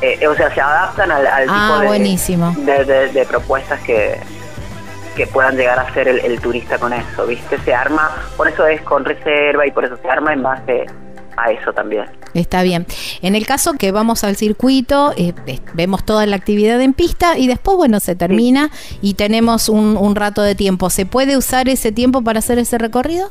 Eh, 0.00 0.26
o 0.26 0.34
sea, 0.34 0.54
se 0.54 0.60
adaptan 0.60 1.10
al, 1.10 1.26
ah, 1.26 1.80
tipo 1.84 1.92
de, 1.92 3.08
De, 3.12 3.26
propuestas 3.26 3.80
que, 3.80 4.18
que 5.12 5.26
puedan 5.26 5.56
llegar 5.56 5.78
a 5.78 5.92
ser 5.92 6.08
el, 6.08 6.18
el, 6.20 6.40
turista 6.40 6.78
con 6.78 6.92
eso, 6.92 7.26
¿viste? 7.26 7.58
Se 7.58 7.74
arma, 7.74 8.10
por 8.36 8.48
eso 8.48 8.66
es 8.66 8.80
con 8.82 9.04
reserva 9.04 9.66
y 9.66 9.70
por 9.70 9.84
eso 9.84 9.96
se 9.96 10.08
arma 10.08 10.32
en 10.32 10.42
base 10.42 10.86
a 11.36 11.50
eso 11.50 11.72
también. 11.72 12.06
Está 12.34 12.62
bien. 12.62 12.86
En 13.20 13.34
el 13.34 13.46
caso 13.46 13.74
que 13.74 13.92
vamos 13.92 14.24
al 14.24 14.36
circuito, 14.36 15.12
eh, 15.16 15.34
vemos 15.74 16.04
toda 16.04 16.26
la 16.26 16.36
actividad 16.36 16.80
en 16.80 16.94
pista 16.94 17.38
y 17.38 17.46
después, 17.46 17.76
bueno, 17.76 18.00
se 18.00 18.14
termina 18.14 18.70
y 19.00 19.14
tenemos 19.14 19.68
un, 19.68 20.16
rato 20.16 20.42
de 20.42 20.54
tiempo. 20.54 20.90
¿Se 20.90 21.06
puede 21.06 21.36
usar 21.36 21.68
ese 21.68 21.92
tiempo 21.92 22.22
para 22.22 22.38
hacer 22.38 22.58
ese 22.58 22.78
recorrido? 22.78 23.30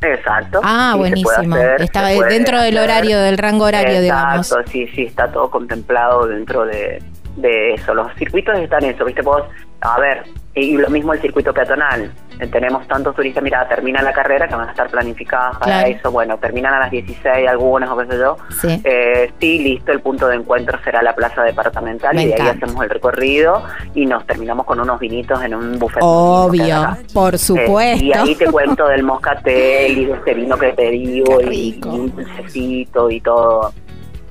Exacto. 0.00 0.60
Ah, 0.62 0.94
buenísimo. 0.96 1.56
está 1.56 2.06
dentro 2.06 2.60
del 2.60 2.78
horario, 2.78 3.18
del 3.18 3.38
rango 3.38 3.64
horario, 3.64 4.00
digamos. 4.00 4.46
Exacto, 4.48 4.70
sí, 4.70 4.86
sí, 4.88 5.02
está 5.02 5.30
todo 5.30 5.50
contemplado 5.50 6.26
dentro 6.26 6.64
de, 6.64 7.02
de 7.36 7.74
eso. 7.74 7.94
Los 7.94 8.12
circuitos 8.16 8.58
están 8.58 8.84
eso, 8.84 9.04
¿viste? 9.04 9.22
Vos, 9.22 9.42
a 9.80 9.98
ver, 9.98 10.24
y 10.56 10.76
lo 10.78 10.88
mismo 10.88 11.12
el 11.12 11.20
circuito 11.20 11.52
peatonal. 11.52 12.10
Eh, 12.40 12.46
tenemos 12.46 12.86
tantos 12.88 13.14
turistas, 13.14 13.42
mira, 13.42 13.68
termina 13.68 14.00
la 14.00 14.12
carrera 14.12 14.48
que 14.48 14.54
van 14.54 14.68
a 14.68 14.70
estar 14.70 14.88
planificadas 14.88 15.58
para 15.58 15.86
eso. 15.86 16.10
Bueno, 16.10 16.38
terminan 16.38 16.72
a 16.72 16.80
las 16.80 16.90
16 16.90 17.46
algunas 17.46 17.90
o 17.90 17.96
qué 17.98 18.06
sé 18.06 18.18
yo. 18.18 18.36
Sí. 18.60 18.80
Eh, 18.84 19.32
sí, 19.38 19.58
listo, 19.58 19.92
el 19.92 20.00
punto 20.00 20.28
de 20.28 20.36
encuentro 20.36 20.78
será 20.82 21.02
la 21.02 21.14
plaza 21.14 21.42
departamental 21.42 22.18
y 22.18 22.26
de 22.26 22.34
ahí 22.34 22.48
hacemos 22.48 22.82
el 22.82 22.90
recorrido 22.90 23.62
y 23.94 24.06
nos 24.06 24.26
terminamos 24.26 24.64
con 24.64 24.80
unos 24.80 24.98
vinitos 24.98 25.42
en 25.42 25.54
un 25.54 25.78
buffet. 25.78 26.02
Obvio, 26.02 26.96
por 27.12 27.38
supuesto. 27.38 28.02
Eh, 28.02 28.06
y 28.06 28.12
ahí 28.14 28.34
te 28.34 28.46
cuento 28.50 28.88
del 28.88 29.02
moscatel 29.02 29.98
y 29.98 30.04
de 30.06 30.12
este 30.14 30.34
vino 30.34 30.56
que 30.56 30.72
te 30.72 30.90
digo 30.90 31.38
y, 31.42 31.78
y 31.82 31.88
un 31.88 32.16
dulcecito 32.16 33.10
y 33.10 33.20
todo. 33.20 33.72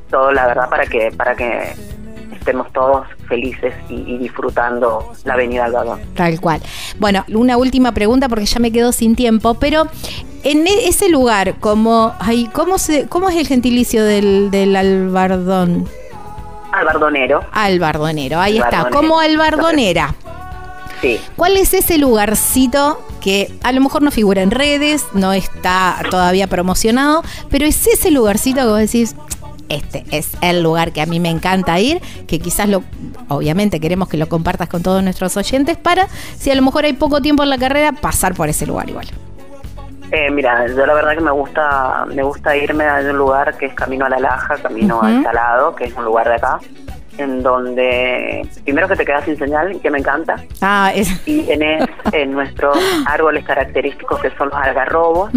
Todo, 0.10 0.32
la 0.32 0.48
verdad, 0.48 0.70
para 0.70 0.86
que 0.86 1.12
para 1.16 1.36
que 1.36 1.74
estemos 2.46 2.72
todos 2.74 3.08
felices 3.28 3.74
y, 3.90 4.20
disfrutando 4.20 5.12
la 5.24 5.34
Avenida 5.34 5.66
Algodón. 5.66 6.00
Tal 6.14 6.40
cual. 6.40 6.62
Bueno, 7.00 7.26
una 7.34 7.58
última 7.58 7.92
pregunta 7.92 8.30
porque 8.30 8.46
ya 8.46 8.60
me 8.60 8.72
quedo 8.72 8.92
sin 8.92 9.16
tiempo, 9.16 9.56
pero 9.56 9.88
en 10.44 10.68
e, 10.68 10.88
ese 10.88 11.10
lugar, 11.10 11.56
como, 11.56 12.14
ay, 12.20 12.48
¿cómo, 12.54 12.78
se, 12.78 13.08
¿cómo 13.08 13.30
es 13.30 13.36
el 13.36 13.48
gentilicio 13.48 14.04
del, 14.04 14.52
del 14.52 14.76
albardón? 14.76 15.90
Albardonero. 16.72 17.42
Albardonero, 17.52 18.40
ahí 18.40 18.60
está, 18.60 18.90
como 18.92 19.20
albardonera. 19.20 20.14
Sí. 21.02 21.20
¿Cuál 21.36 21.58
es 21.58 21.74
ese 21.74 21.98
lugarcito 21.98 23.02
que 23.22 23.52
a 23.64 23.72
lo 23.72 23.82
mejor 23.82 24.04
no 24.04 24.12
figura 24.12 24.44
en 24.44 24.52
redes, 24.52 25.04
no 25.14 25.34
está 25.34 25.98
todavía 26.12 26.46
promocionado, 26.46 27.24
pero 27.50 27.66
es 27.66 27.88
ese 27.88 28.12
lugarcito 28.12 28.62
que 28.62 28.68
vos 28.68 28.80
decís, 28.80 29.16
este 29.70 30.06
es 30.12 30.32
el 30.42 30.62
lugar 30.62 30.92
que 30.92 31.02
a 31.02 31.06
mí 31.06 31.20
me 31.20 31.30
encanta 31.30 31.80
ir, 31.80 32.02
que 32.28 32.40
quizás 32.40 32.70
lo, 32.70 32.84
obviamente 33.28 33.80
queremos 33.80 34.10
que 34.10 34.18
lo 34.18 34.28
compartas 34.28 34.70
con 34.70 34.84
todos 34.84 35.04
nuestros 35.04 35.36
oyentes 35.38 35.78
para, 35.78 36.08
si 36.38 36.52
a 36.52 36.56
lo 36.56 36.62
mejor 36.62 36.86
hay 36.86 36.94
poco 36.94 37.22
tiempo 37.22 37.44
en 37.44 37.50
la 37.50 37.58
carrera, 37.58 37.92
pasar 37.94 38.34
por 38.34 38.50
ese 38.50 38.66
lugar 38.66 38.90
igual. 38.90 39.08
Eh, 40.12 40.30
mira, 40.32 40.68
yo 40.68 40.86
la 40.86 40.94
verdad 40.94 41.16
que 41.16 41.22
me 41.22 41.32
gusta, 41.32 42.06
me 42.08 42.24
gusta 42.24 42.56
irme 42.56 42.86
a 42.86 43.00
un 43.00 43.18
lugar 43.18 43.58
que 43.58 43.66
es 43.66 43.74
Camino 43.74 44.06
a 44.06 44.10
la 44.10 44.20
Laja, 44.20 44.56
Camino 44.58 45.02
al 45.02 45.24
Salado, 45.24 45.76
que 45.76 45.86
es 45.86 45.94
un 45.96 46.06
lugar 46.06 46.28
de 46.30 46.36
acá, 46.36 46.60
en 47.18 47.42
donde 47.42 48.48
primero 48.64 48.88
que 48.88 48.96
te 48.96 49.06
quedas 49.06 49.26
sin 49.26 49.38
señal, 49.38 49.80
que 49.82 49.90
me 49.90 50.00
encanta, 50.00 50.36
ah, 50.62 50.92
es... 50.94 51.10
y 51.28 51.42
tenés 51.44 51.86
en 52.12 52.32
nuestros 52.32 52.78
árboles 53.06 53.46
característicos 53.46 54.22
que 54.22 54.30
son 54.38 54.50
los 54.50 54.58
algarrobos, 54.58 55.32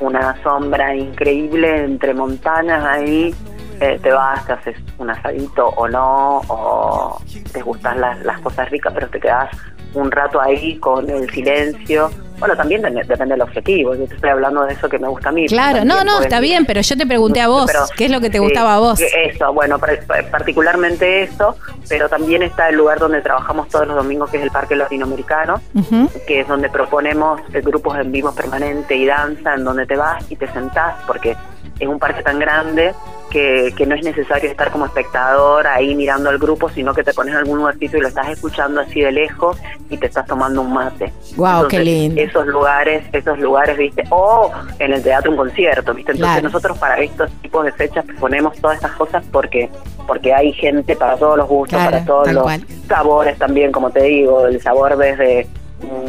una 0.00 0.42
sombra 0.42 0.94
increíble 0.94 1.84
entre 1.84 2.14
montañas 2.14 2.84
ahí, 2.84 3.34
eh, 3.80 3.98
te 4.02 4.12
vas, 4.12 4.44
te 4.46 4.52
haces 4.52 4.76
un 4.98 5.10
asadito 5.10 5.68
o 5.68 5.88
no, 5.88 6.42
o 6.48 7.20
te 7.52 7.62
gustan 7.62 8.00
las, 8.00 8.20
las 8.24 8.40
cosas 8.40 8.70
ricas, 8.70 8.92
pero 8.94 9.08
te 9.08 9.20
quedas 9.20 9.50
un 9.94 10.10
rato 10.10 10.40
ahí 10.40 10.76
con 10.78 11.08
el 11.08 11.30
silencio. 11.30 12.10
Bueno, 12.38 12.54
también 12.56 12.82
depende 12.82 13.34
del 13.34 13.42
objetivo. 13.42 13.96
Yo 13.96 14.06
te 14.06 14.14
estoy 14.14 14.30
hablando 14.30 14.64
de 14.64 14.72
eso 14.72 14.88
que 14.88 14.98
me 14.98 15.08
gusta 15.08 15.30
a 15.30 15.32
mí. 15.32 15.46
Claro, 15.48 15.84
no, 15.84 16.04
no, 16.04 16.20
está 16.20 16.38
bien, 16.38 16.66
pero 16.66 16.80
yo 16.80 16.96
te 16.96 17.04
pregunté 17.04 17.40
a 17.40 17.48
vos, 17.48 17.70
¿qué 17.96 18.04
es 18.04 18.10
lo 18.12 18.20
que 18.20 18.30
te 18.30 18.38
gustaba 18.38 18.76
a 18.76 18.78
vos? 18.78 19.00
Eso, 19.00 19.52
bueno, 19.52 19.78
particularmente 20.30 21.22
eso, 21.22 21.56
pero 21.88 22.08
también 22.08 22.42
está 22.42 22.68
el 22.68 22.76
lugar 22.76 23.00
donde 23.00 23.22
trabajamos 23.22 23.68
todos 23.68 23.88
los 23.88 23.96
domingos, 23.96 24.30
que 24.30 24.36
es 24.36 24.44
el 24.44 24.50
Parque 24.52 24.76
Latinoamericano, 24.76 25.60
que 26.28 26.40
es 26.40 26.48
donde 26.48 26.68
proponemos 26.68 27.40
grupos 27.64 27.98
en 27.98 28.12
vivo 28.12 28.32
permanente 28.32 28.94
y 28.94 29.04
danza, 29.04 29.54
en 29.54 29.64
donde 29.64 29.86
te 29.86 29.96
vas 29.96 30.24
y 30.30 30.36
te 30.36 30.46
sentás, 30.48 30.94
porque 31.08 31.36
es 31.78 31.88
un 31.88 31.98
parque 31.98 32.22
tan 32.22 32.38
grande 32.38 32.94
que, 33.30 33.74
que, 33.76 33.86
no 33.86 33.94
es 33.94 34.02
necesario 34.02 34.50
estar 34.50 34.70
como 34.70 34.86
espectador 34.86 35.66
ahí 35.66 35.94
mirando 35.94 36.30
al 36.30 36.38
grupo, 36.38 36.70
sino 36.70 36.94
que 36.94 37.04
te 37.04 37.12
pones 37.12 37.34
en 37.34 37.40
algún 37.40 37.58
lugarcito 37.58 37.98
y 37.98 38.00
lo 38.00 38.08
estás 38.08 38.28
escuchando 38.30 38.80
así 38.80 39.00
de 39.00 39.12
lejos 39.12 39.58
y 39.90 39.98
te 39.98 40.06
estás 40.06 40.26
tomando 40.26 40.62
un 40.62 40.72
mate. 40.72 41.12
Wow, 41.36 41.68
qué 41.68 41.80
lindo. 41.80 42.20
Esos 42.20 42.46
lugares, 42.46 43.04
esos 43.12 43.38
lugares, 43.38 43.76
viste, 43.76 44.04
o 44.10 44.50
en 44.78 44.92
el 44.92 45.02
teatro 45.02 45.30
un 45.30 45.36
concierto, 45.36 45.92
viste. 45.92 46.12
Entonces 46.12 46.42
nosotros 46.42 46.78
para 46.78 46.98
estos 46.98 47.30
tipos 47.42 47.64
de 47.64 47.72
fechas 47.72 48.04
ponemos 48.18 48.56
todas 48.60 48.76
estas 48.76 48.92
cosas 48.92 49.24
porque 49.30 49.68
porque 50.06 50.32
hay 50.32 50.52
gente 50.54 50.96
para 50.96 51.18
todos 51.18 51.36
los 51.36 51.46
gustos, 51.46 51.78
para 51.78 52.02
todos 52.04 52.32
los 52.32 52.46
sabores 52.88 53.36
también, 53.38 53.72
como 53.72 53.90
te 53.90 54.04
digo, 54.04 54.46
el 54.46 54.60
sabor 54.62 54.96
desde 54.96 55.46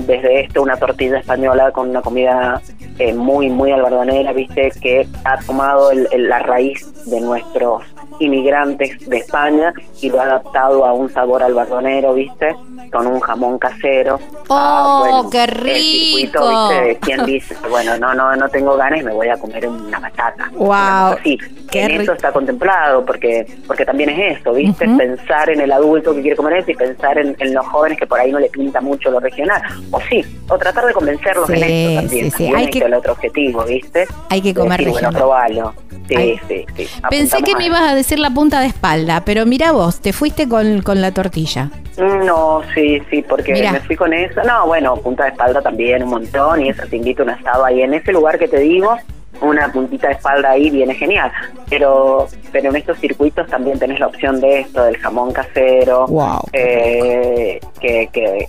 desde 0.08 0.42
esto 0.42 0.64
una 0.64 0.78
tortilla 0.78 1.20
española 1.20 1.72
con 1.72 1.90
una 1.90 2.02
comida 2.02 2.62
eh, 3.00 3.14
muy, 3.14 3.50
muy 3.50 3.72
albardonera, 3.72 4.34
viste, 4.34 4.72
que 4.82 5.08
ha 5.24 5.40
tomado 5.40 5.92
la 5.94 6.40
raíz 6.40 6.86
de 7.06 7.22
nuestros 7.22 7.84
inmigrantes 8.20 9.08
de 9.08 9.18
España 9.18 9.74
y 10.02 10.10
lo 10.10 10.20
ha 10.20 10.26
adaptado 10.26 10.86
a 10.86 10.94
un 10.94 11.10
sabor 11.10 11.42
albardonero, 11.42 12.14
viste, 12.14 12.56
con 12.90 13.08
un 13.08 13.20
jamón 13.20 13.58
casero. 13.58 14.20
¡Oh, 14.48 14.56
ah, 14.56 15.28
qué 15.32 15.46
rico! 15.48 16.70
¿Quién 17.02 17.26
dice, 17.26 17.56
bueno, 17.70 17.98
no, 17.98 18.14
no, 18.14 18.36
no 18.36 18.50
tengo 18.50 18.76
ganas 18.76 19.02
y 19.02 19.04
me 19.04 19.14
voy 19.14 19.30
a 19.30 19.38
comer 19.38 19.68
una 19.68 20.00
batata? 20.00 20.50
¡Wow! 20.54 21.18
Sí, 21.24 21.38
en 21.74 22.02
eso 22.02 22.14
está 22.14 22.32
contemplado, 22.32 23.06
porque 23.06 23.46
porque 23.68 23.86
también 23.86 24.10
es 24.10 24.40
eso, 24.40 24.54
¿viste? 24.54 24.88
Pensar 24.88 25.50
en 25.50 25.62
el 25.62 25.72
adulto 25.72 26.14
que 26.14 26.22
quiere 26.22 26.36
comer 26.36 26.58
eso 26.58 26.72
y 26.72 26.76
pensar 26.76 27.18
en, 27.18 27.36
los 27.54 27.66
jóvenes 27.68 27.98
que 27.98 28.08
por 28.08 28.20
ahí 28.20 28.32
no 28.32 28.40
le 28.40 28.50
pinta 28.50 28.82
mucho 28.82 29.12
lo 29.12 29.20
regional. 29.20 29.62
O 29.92 30.00
sí, 30.02 30.24
o 30.50 30.58
tratar 30.58 30.86
de 30.86 30.94
convencerlos 30.94 31.50
en 31.50 31.64
esto 31.64 32.02
también. 32.02 32.32
Sí, 32.32 32.38
sí. 32.38 32.54
Hay 32.56 32.70
que, 32.70 32.80
el 32.80 32.94
otro 32.94 33.14
objetivo, 33.14 33.64
¿viste? 33.66 34.08
Hay 34.30 34.42
que 34.42 34.54
comer 34.54 34.84
regional. 34.84 35.24
Bueno. 35.24 35.89
Sí, 36.18 36.40
sí, 36.48 36.66
sí. 36.76 36.88
Pensé 37.10 37.42
que 37.44 37.56
me 37.56 37.66
ibas 37.66 37.82
a 37.82 37.96
decir 37.96 38.20
la 38.20 38.32
punta 38.32 38.60
de 38.60 38.68
espalda, 38.68 39.24
pero 39.26 39.46
mira 39.46 39.72
vos, 39.72 40.02
te 40.02 40.12
fuiste 40.14 40.50
con, 40.50 40.82
con 40.82 41.02
la 41.02 41.14
tortilla. 41.14 41.70
No, 41.98 42.62
sí, 42.74 43.02
sí, 43.10 43.24
porque 43.28 43.54
me 43.54 43.80
fui 43.82 43.96
con 43.96 44.14
eso. 44.14 44.42
No, 44.44 44.66
bueno, 44.68 44.96
punta 44.98 45.26
de 45.26 45.30
espalda 45.32 45.62
también 45.62 46.04
un 46.04 46.10
montón 46.10 46.66
y 46.66 46.70
eso 46.70 46.84
te 46.90 46.98
invito 46.98 47.24
a 47.24 47.26
un 47.26 47.32
asado 47.32 47.66
ahí 47.66 47.82
en 47.82 47.94
ese 47.94 48.12
lugar 48.12 48.40
que 48.40 48.48
te 48.48 48.60
digo 48.60 48.98
una 49.42 49.72
puntita 49.72 50.08
de 50.08 50.14
espalda 50.14 50.52
ahí 50.52 50.70
viene 50.70 50.94
genial. 50.96 51.32
Pero, 51.70 52.28
pero 52.52 52.70
en 52.70 52.76
estos 52.76 52.98
circuitos 53.00 53.48
también 53.48 53.80
tenés 53.80 54.00
la 54.00 54.08
opción 54.08 54.40
de 54.42 54.62
esto, 54.62 54.84
del 54.84 54.98
jamón 54.98 55.32
casero, 55.32 56.08
eh, 56.54 57.60
que, 57.80 58.10
que, 58.12 58.48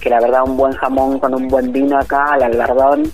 que 0.00 0.10
la 0.10 0.20
verdad 0.20 0.42
un 0.44 0.56
buen 0.56 0.72
jamón 0.72 1.18
con 1.18 1.34
un 1.34 1.48
buen 1.48 1.72
vino 1.72 1.98
acá 1.98 2.32
al 2.32 2.42
albardón 2.42 3.12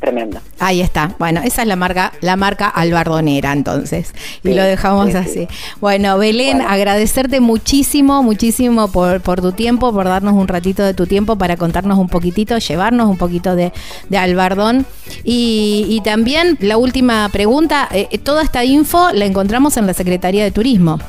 tremendo. 0.00 0.40
Ahí 0.58 0.80
está. 0.80 1.14
Bueno, 1.18 1.40
esa 1.44 1.62
es 1.62 1.68
la 1.68 1.76
marca, 1.76 2.12
la 2.20 2.36
marca 2.36 2.68
albardonera 2.68 3.52
entonces. 3.52 4.12
Y 4.42 4.54
lo 4.54 4.62
dejamos 4.62 5.14
así. 5.14 5.48
Bueno, 5.80 6.18
Belén, 6.18 6.60
agradecerte 6.60 7.40
muchísimo, 7.40 8.22
muchísimo 8.22 8.88
por, 8.88 9.20
por 9.20 9.40
tu 9.40 9.52
tiempo, 9.52 9.92
por 9.92 10.06
darnos 10.06 10.34
un 10.34 10.48
ratito 10.48 10.82
de 10.82 10.94
tu 10.94 11.06
tiempo 11.06 11.36
para 11.36 11.56
contarnos 11.56 11.98
un 11.98 12.08
poquitito, 12.08 12.58
llevarnos 12.58 13.08
un 13.08 13.16
poquito 13.16 13.56
de, 13.56 13.72
de 14.08 14.18
albardón. 14.18 14.86
Y, 15.24 16.00
también 16.04 16.56
la 16.60 16.76
última 16.76 17.28
pregunta, 17.30 17.88
eh, 17.90 18.18
toda 18.18 18.42
esta 18.42 18.64
info 18.64 19.10
la 19.12 19.24
encontramos 19.24 19.76
en 19.76 19.86
la 19.86 19.94
Secretaría 19.94 20.44
de 20.44 20.50
Turismo. 20.50 21.00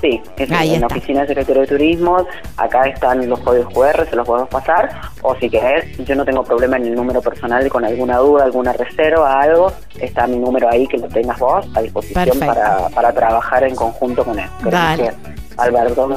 Sí, 0.00 0.20
es 0.38 0.50
en 0.50 0.80
la 0.80 0.86
oficina 0.86 1.20
de 1.22 1.28
Secretaría 1.28 1.62
de 1.62 1.68
Turismo, 1.68 2.26
acá 2.56 2.84
están 2.84 3.28
los 3.28 3.38
códigos 3.40 3.72
QR, 3.74 4.08
se 4.08 4.16
los 4.16 4.26
podemos 4.26 4.48
pasar, 4.48 4.90
o 5.20 5.34
si 5.36 5.50
querés, 5.50 5.96
yo 5.98 6.14
no 6.14 6.24
tengo 6.24 6.42
problema 6.42 6.78
en 6.78 6.86
el 6.86 6.94
número 6.94 7.20
personal 7.20 7.68
con 7.68 7.84
alguna 7.84 8.16
duda, 8.16 8.44
alguna 8.44 8.72
reserva, 8.72 9.40
algo, 9.40 9.72
está 10.00 10.26
mi 10.26 10.38
número 10.38 10.70
ahí 10.70 10.86
que 10.86 10.96
lo 10.96 11.08
tengas 11.08 11.38
vos 11.38 11.66
a 11.74 11.82
disposición 11.82 12.38
para, 12.38 12.88
para 12.88 13.12
trabajar 13.12 13.64
en 13.64 13.74
conjunto 13.74 14.24
con 14.24 14.38
él. 14.38 14.48
que 14.96 15.10
Alberto 15.58 16.14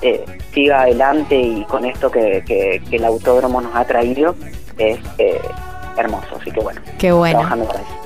eh, 0.00 0.24
siga 0.54 0.82
adelante 0.82 1.38
y 1.38 1.64
con 1.64 1.84
esto 1.84 2.10
que, 2.10 2.42
que, 2.46 2.80
el 2.90 3.04
autódromo 3.04 3.60
nos 3.60 3.74
ha 3.76 3.84
traído 3.84 4.34
es... 4.78 4.98
Eh, 5.18 5.40
hermoso. 5.96 6.36
Así 6.40 6.50
que 6.50 6.60
bueno, 6.60 6.80
qué 6.98 7.12
bueno. 7.12 7.48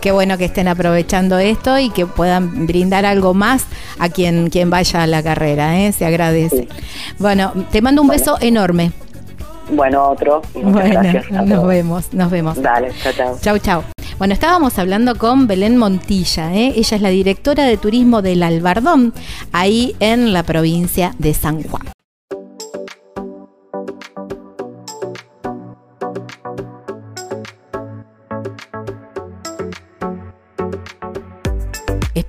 Qué 0.00 0.12
bueno 0.12 0.38
que 0.38 0.46
estén 0.46 0.68
aprovechando 0.68 1.38
esto 1.38 1.78
y 1.78 1.90
que 1.90 2.06
puedan 2.06 2.66
brindar 2.66 3.04
algo 3.04 3.34
más 3.34 3.66
a 3.98 4.08
quien, 4.08 4.48
quien 4.48 4.70
vaya 4.70 5.02
a 5.02 5.06
la 5.06 5.22
carrera. 5.22 5.78
¿eh? 5.80 5.92
Se 5.92 6.06
agradece. 6.06 6.68
Bueno, 7.18 7.52
te 7.70 7.82
mando 7.82 8.02
un 8.02 8.08
beso 8.08 8.38
enorme. 8.40 8.92
Bueno, 9.70 10.08
otro. 10.08 10.42
Bueno, 10.54 11.02
nos 11.44 11.66
vemos, 11.66 12.12
nos 12.12 12.30
vemos. 12.30 12.60
Dale, 12.60 12.92
chao, 13.02 13.12
chao. 13.12 13.38
Chau, 13.40 13.58
chau. 13.58 13.82
Bueno, 14.18 14.34
estábamos 14.34 14.78
hablando 14.78 15.16
con 15.16 15.46
Belén 15.46 15.78
Montilla, 15.78 16.52
¿eh? 16.54 16.74
ella 16.76 16.96
es 16.96 17.02
la 17.02 17.08
directora 17.08 17.64
de 17.64 17.78
turismo 17.78 18.20
del 18.20 18.42
Albardón, 18.42 19.14
ahí 19.50 19.96
en 19.98 20.34
la 20.34 20.42
provincia 20.42 21.14
de 21.18 21.32
San 21.32 21.62
Juan. 21.62 21.86